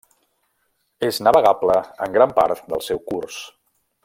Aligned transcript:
És 1.09 1.19
navegable 1.27 1.77
en 2.07 2.17
gran 2.19 2.35
part 2.41 2.67
del 2.75 2.85
seu 2.89 3.07
curs. 3.13 3.43